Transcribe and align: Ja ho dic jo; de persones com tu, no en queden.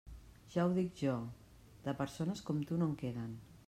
Ja 0.53 0.63
ho 0.63 0.71
dic 0.77 0.95
jo; 1.03 1.13
de 1.87 1.97
persones 2.03 2.45
com 2.49 2.67
tu, 2.71 2.83
no 2.83 2.93
en 2.93 3.01
queden. 3.07 3.43